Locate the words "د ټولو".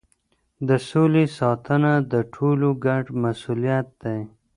2.11-2.67